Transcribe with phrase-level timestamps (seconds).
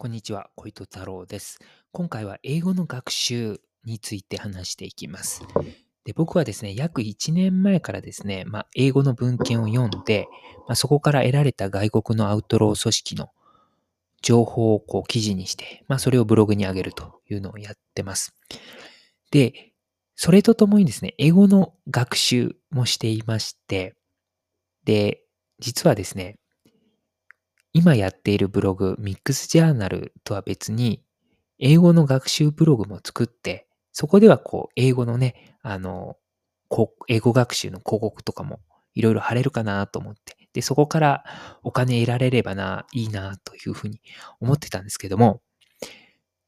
[0.00, 1.58] こんにちは、小糸太郎です。
[1.92, 5.42] 今回は英語の学習について話していきます。
[6.06, 10.26] で僕はですね、約1年前からですね、まあ、英語の文献を読んで、
[10.66, 13.28] まあ、そこから得られた外国のアウトロー組織の
[14.22, 18.34] 情報をこう記事にして、まあ、それをブログに上げるというのをやってます。
[19.30, 19.74] で、
[20.16, 23.94] それとともにですね、英語の学習もしていまして、
[24.86, 25.20] で、
[25.58, 26.39] 実はですね、
[27.72, 31.02] 今やっているブログ、ミックスジャーナルとは別に、
[31.58, 36.16] 英語の学習ブログも作って、そこではこう、英語のね、あの、
[37.08, 38.60] 英語学習の広告とかも
[38.94, 41.24] いろいろ貼れるかなと思って、で、そこから
[41.62, 44.00] お金得られればな、いいなというふうに
[44.40, 45.42] 思ってたんですけども、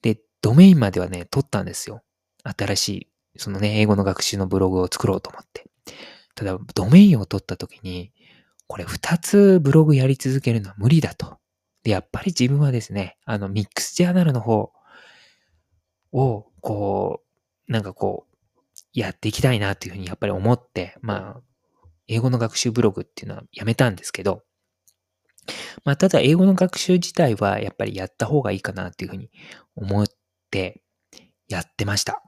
[0.03, 2.03] で、ドメインまではね、取ったんですよ。
[2.45, 5.67] 新しい、そのね、英語の学習のブログを作ろうと思って。
[6.35, 8.13] ただ、ドメインを取った時に、
[8.73, 11.37] これ二つブログやり続けるのは無理だと。
[11.83, 14.73] で、やっぱり自分はですね、あの、ミックスジャーナルの方
[16.11, 17.23] を、こ
[17.69, 18.37] う、なんかこう、
[18.95, 21.41] やっていきたいなっていうふうにやっぱり思って、まあ、
[22.09, 24.43] 英語の学習ブログっていうのはやめたんですけど、
[25.85, 29.31] まあ、ただ英語の学習自体はやっぱりやった方がいいかなっていうふうに
[29.77, 30.07] 思っ
[30.51, 30.83] て
[31.47, 32.23] やってました。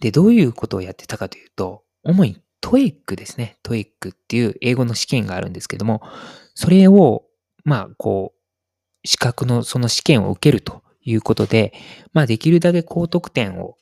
[0.00, 3.58] で、どういうことをやってたかというと、主に TOEIC ですね。
[3.62, 6.02] TOEIC っていう英語の試験があるんですけども、
[6.54, 7.24] それを、
[7.64, 11.72] まあ、こう、資格のその試験を受けるということで、
[12.12, 13.76] まあ、できるだけ高得点を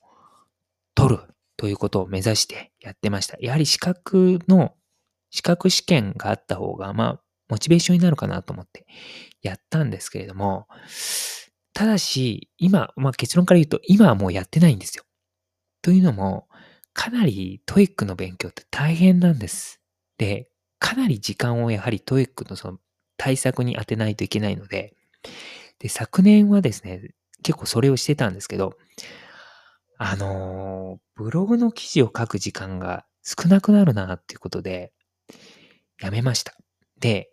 [0.95, 1.23] 取る
[1.57, 3.37] ということを目指してやってました。
[3.41, 4.75] やはり資格の、
[5.31, 8.87] 資格試験があった方が、まあ、モチベーションになるかなと思って
[9.43, 10.67] やったんですけれども、
[11.73, 15.05] ただし、今、まあ結論から言うと、今はもうやってないんですよ。
[15.81, 16.49] というのも、
[16.99, 19.81] かなり TOEIC の勉強って大変なんです。
[20.19, 22.79] で、かなり時間をやはり TOEIC のその
[23.17, 24.97] 対策に当てないといけないので、
[25.79, 28.77] で、昨年はですね、結構それをしてたんですけど、
[29.97, 34.93] あのー、ブログの記事を書く時間が少なくなるなっていうことで、
[36.01, 36.53] やめました。
[36.99, 37.31] で、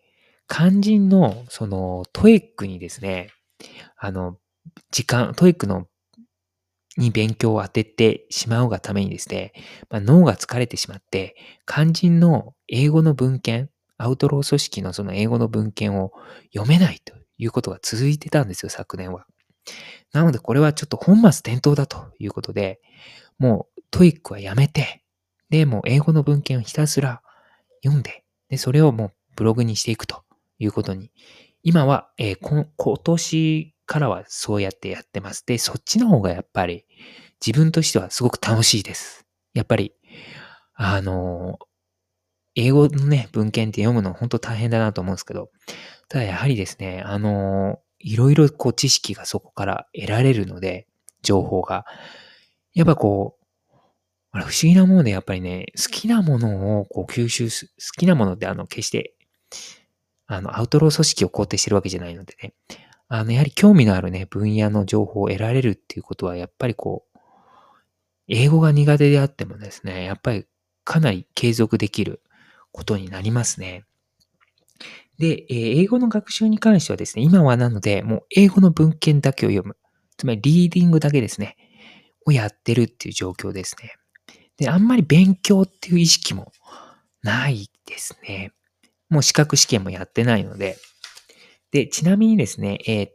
[0.47, 3.31] 肝心の、その、 TOEIC にですね、
[3.97, 4.37] あの、
[4.91, 5.87] 時間、 TOEIC の
[6.97, 9.53] に勉強を当ててしまうがためにですね、
[9.89, 11.35] まあ、脳が疲れてしまって、
[11.65, 16.11] 肝心の英語の文献、アウトロー組織のその英語の文献を
[16.53, 19.25] 読めないということが続いてたんですよ、昨年は。
[20.13, 22.79] なのでこれはちょっと本末転倒だということで、
[23.37, 25.03] もう TOEIC はやめて、
[25.49, 27.21] で、もう英語の文献をひたすら
[27.83, 30.23] 読んで、で、それをもうブログにしていくと
[30.59, 31.11] いうことに、
[31.63, 35.45] 今は、えー、今年からはそうやってやってます。
[35.45, 36.85] で、そっちの方がやっぱり
[37.45, 39.25] 自分としてはすごく楽しいです。
[39.53, 39.93] やっぱり、
[40.73, 41.59] あの、
[42.55, 45.49] 英語のね、文献って読むの本当大変だなと思うんですけど、
[46.09, 50.87] ただやはりですね、あの、いろいろこう知識がそこから得られるので、
[51.21, 51.85] 情報が。
[52.73, 53.45] やっぱこう、
[54.31, 59.15] あれ不思議なものでやっぱりね、好きなものをこう吸収す、好きなものってあの、決して、
[60.27, 62.53] あの、アウトロー組織を肯定してるわけじゃないのでね、
[63.07, 67.19] あの、やはり興味のあるね、分野の情報を得られるっていうことは、やっぱりこう、
[68.27, 70.45] 英語が苦手であってもですね、やっぱり
[70.83, 72.21] かなり継続できる
[72.71, 73.85] ことになりますね。
[75.19, 79.77] でえ、英語の学習に関してはですね、今はなので、もう英語の文献だけを読む。
[80.17, 81.55] つまりリーディングだけですね、
[82.25, 83.93] をやってるっていう状況ですね。
[84.57, 86.51] で、あんまり勉強っていう意識も
[87.23, 88.51] ないですね。
[89.09, 90.77] もう資格試験もやってないので、
[91.75, 93.13] で、ちなみにですね、えー、っ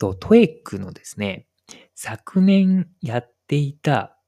[0.00, 1.46] と、トエックのですね、
[1.94, 4.18] 昨年やっていた、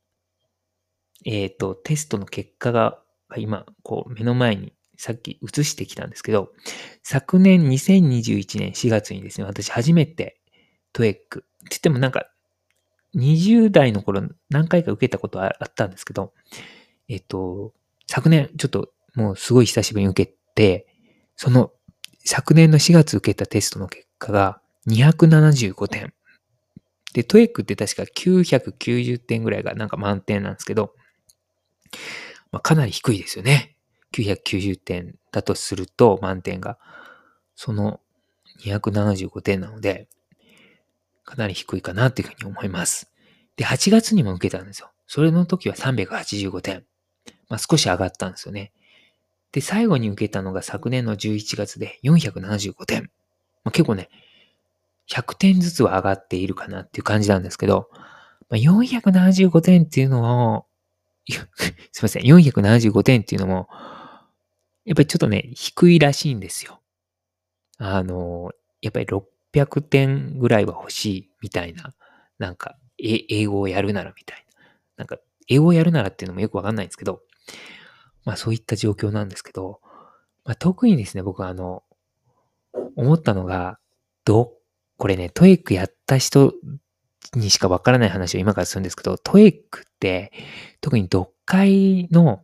[1.26, 3.02] えー、っと、テストの結果が
[3.36, 6.52] 今、こう、目の前にさっき映してきたんですけど、
[7.02, 10.40] 昨年2021年4月にですね、私初めて
[10.92, 12.28] トエック、って言ってもなんか、
[13.16, 16.34] 20代の頃何回か受けたことあったんですけど、
[17.08, 17.74] えっと、
[18.06, 20.86] 昨年ちょっともうすごい久しぶりに受けて、
[21.34, 21.72] その
[22.24, 26.12] 昨年の4月受けたテストの結果が275点。
[27.12, 30.94] で、トエックって確か990点ぐらいがなんか満点なんですけど、
[32.50, 33.76] まあ、かなり低いですよね。
[34.14, 36.78] 990点だとすると満点が、
[37.54, 38.00] その
[38.64, 40.08] 275点なので、
[41.24, 43.10] かなり低いかなっていうふうに思います。
[43.56, 44.90] で、8月にも受けたんですよ。
[45.06, 46.84] それの時は385点。
[47.48, 48.72] まあ、少し上がったんですよね。
[49.52, 53.10] で、最後に受けたのが昨年の11月で475点。
[53.64, 54.08] まあ、結構ね、
[55.10, 57.90] 100点ずつは上がっているかなっていう感じなんですけど、
[58.48, 60.66] まあ、475点っていうのを、
[61.92, 63.68] すいません、475点っていうのも、
[64.84, 66.80] やっぱりちょっとね、低いらしいんですよ。
[67.78, 71.30] あの、やっぱり600点ぐらいは欲しい。
[71.40, 71.94] みたいな、
[72.38, 74.64] なんか、英語をやるならみたいな。
[74.98, 75.18] なんか、
[75.48, 77.22] 英語をやるならっていうのもよくわかんないんですけど、
[78.24, 79.80] まあそういった状況なんですけど、
[80.44, 81.82] まあ特にですね、僕はあの、
[82.96, 83.78] 思ったのが、
[84.24, 84.52] ど、
[84.98, 86.54] これね、トエックやった人
[87.34, 90.32] にしかわからない話を今からするんですけど、トエックって、
[90.80, 92.42] 特に読解の、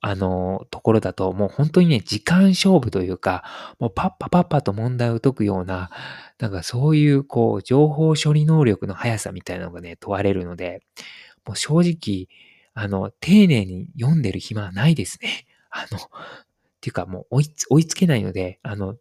[0.00, 3.44] あの、ところだと、もう本当にね、時間勝負というか、
[3.78, 5.90] もうパッパパッパと問題を解くような、
[6.38, 10.82] なんかそういう、こう、情報処理能力の速さみたいなのがね、問われるので、
[11.46, 12.28] もう正直、
[12.80, 15.46] あの、丁寧に読んでる暇はないですね。
[15.70, 16.00] あの、っ
[16.80, 18.96] ていうかもう追い追いつけないので、あの、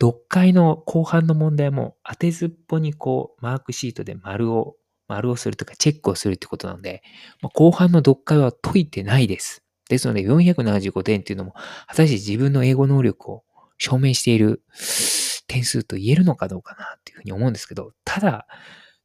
[0.00, 4.76] 読解の後半の問題も当てずっぽにこう、マークシートで丸を、
[5.08, 7.02] 丸をするとかチェックをするってことなので、
[7.40, 9.64] ま、後半の読解は解いてないです。
[9.88, 11.54] ですので、475点っていうのも、
[11.88, 13.44] 果たして自分の英語能力を
[13.78, 14.62] 証明している
[15.48, 18.46] 点数と言えるのかどうかなっていうふうに思うんですけど、ただ、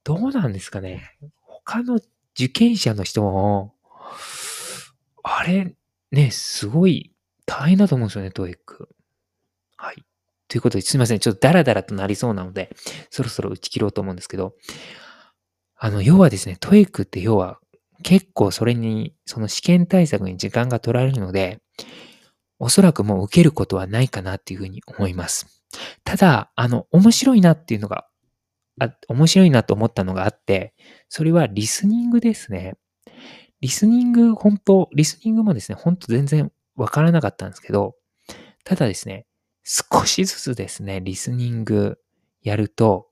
[0.03, 1.17] どうなんですかね。
[1.41, 1.99] 他の
[2.35, 3.73] 受験者の人も、
[5.35, 5.75] あれ、
[6.11, 7.11] ね、すごい
[7.45, 8.89] 大変だと思うんですよね、 TOEIC。
[9.75, 10.03] はい。
[10.47, 11.19] ということで、すいません。
[11.19, 12.75] ちょっとダラダラとなりそうなので、
[13.09, 14.55] そろそろ打ち切ろうと思うんですけど、
[15.75, 17.59] あの、要はですね、 TOEIC って要は
[18.03, 21.61] 結構それに、その試験対策に時間が取られるので、
[22.59, 25.63] おそらくもう受けることはないかなっていうふうに思います。
[26.03, 28.07] ただ、あの、面白いなっていうのが、
[28.79, 30.73] あ面白いなと思ったのがあって、
[31.09, 32.75] それはリスニングですね。
[33.61, 37.95] リスニング、本当リスニングもですね、本当全然わからなかったんですけど、
[38.63, 39.25] ただですね、
[39.63, 41.99] 少しずつですね、リスニング
[42.41, 43.07] やると、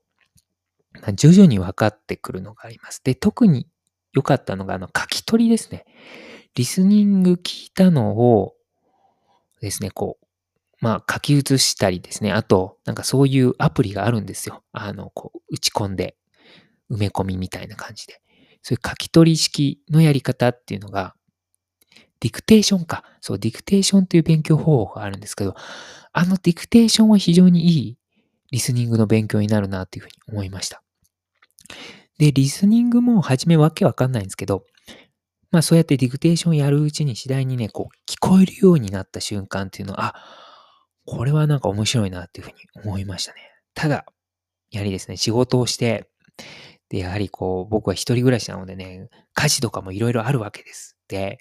[1.14, 3.02] 徐々に分かってくるのがあります。
[3.04, 3.66] で、特に
[4.12, 5.84] 良かったのが、あの、書き取りですね。
[6.54, 8.54] リスニング聞いたのを
[9.60, 10.26] ですね、こう、
[10.80, 12.32] まあ、書き写したりですね。
[12.32, 14.62] あと、なんかそういうアプリがあるんですよ。
[14.72, 16.16] あの、こう、打ち込んで、
[16.90, 18.20] 埋め込みみたいな感じで。
[18.66, 21.14] そういう書き取り式のやり方っていうのが、
[22.18, 23.04] ディクテーションか。
[23.20, 25.54] そう、ディクテーションという勉強方法があるんですけど、
[26.12, 27.98] あのディクテーションは非常にいい
[28.50, 30.82] リスニングの勉強になるなっていうふうに思いました。
[32.18, 34.64] で、リスニングも初めわけわかんないんですけど、
[35.52, 40.14] まあそうやってディクテーションやるうちに次第にね、こう聞こえるようになった瞬間っていうのは、あ、
[41.04, 43.38] これはなんか面白いなっていうふうに思いましたね。
[43.74, 44.06] ただ、
[44.72, 46.10] やはりですね、仕事をして、
[46.88, 50.96] で、やはりこう、僕は一人暮らしなのでね、家事とかもいろいろあるわけです。
[51.08, 51.38] で、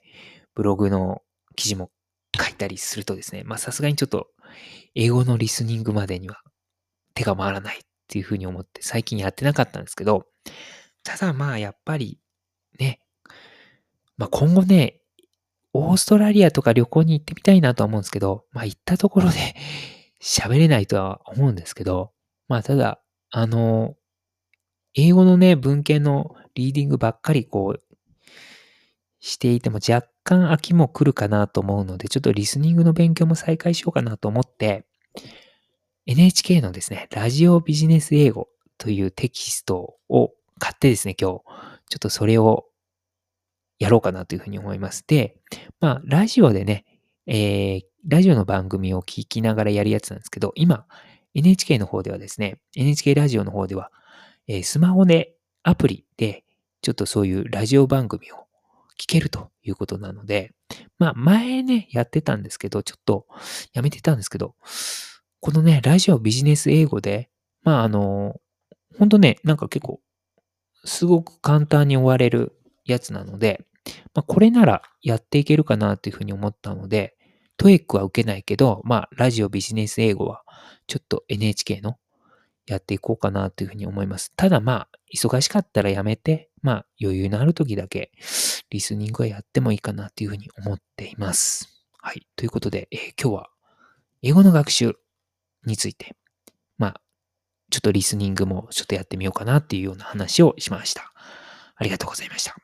[0.55, 1.21] ブログの
[1.55, 1.91] 記事も
[2.35, 4.27] 書いたりするとですね、まあさすがにちょっと
[4.95, 6.41] 英語のリスニングまでには
[7.13, 10.25] 手が回らないっていうふうに思って最近やってなかったんですけど、
[11.03, 12.19] ただまあやっぱり
[12.79, 12.99] ね、
[14.17, 15.01] まあ今後ね、
[15.73, 19.55] オーストラリアとか旅行に行ってみたいなとは思うんですけど、まあ行ったところで
[20.23, 22.13] 喋れないとは思うんですけど、
[22.47, 23.01] まあただ、
[23.31, 23.95] あの、
[24.95, 27.81] 英語のね、文献のリーディングばっかりこう、
[29.19, 34.85] していても若干飽きも来るかなと思うので、ちょっとリスニングの勉強も再開しようかなと思って、
[36.05, 38.47] NHK のですね、ラジオビジネス英語
[38.77, 41.43] というテキストを買ってですね、今日、
[41.89, 42.65] ちょっとそれを
[43.79, 45.03] やろうかなというふうに思います。
[45.07, 45.35] で、
[45.81, 46.85] まあ、ラジオでね、
[47.27, 50.85] えー、ラジオの番組を聞きながらやるやつなんですけど、今、
[51.33, 53.91] NHK の方ではですね、NHK ラジオの方では、
[54.47, 56.43] えー、スマホで、アプリで、
[56.81, 58.45] ちょっとそういうラジオ番組を
[58.99, 60.53] 聞けるということなので、
[60.99, 63.25] まあ前ね、やってたんですけど、ちょっと
[63.73, 64.55] やめてたんですけど、
[65.39, 67.29] このね、ラジオビジネス英語で、
[67.63, 68.39] まああの、
[68.97, 69.99] ほんとね、なんか結構、
[70.85, 72.53] すごく簡単に終われる
[72.85, 73.65] やつなので、
[74.13, 77.15] まあこれならやっていけるかなというふうに思ったので、
[77.57, 80.43] トエックは受けないけど、まあラジオビジネス英語は
[80.87, 81.97] ちょっと NHK の
[82.67, 84.31] やっていこうかなというふうに思います。
[84.35, 88.11] ただまあ、忙しかったらやめて、まあ余裕のある時だけ
[88.69, 91.69] リスニングはやってもいいかなというふうに思っています。
[91.99, 92.27] はい。
[92.35, 93.49] ということで、えー、今日は
[94.21, 94.95] 英語の学習
[95.65, 96.15] について、
[96.77, 97.01] まあ、
[97.69, 101.13] ちょっとリスニングもちょっとやってみようかなっていうような話をしました。
[101.75, 102.55] ありがとうございました。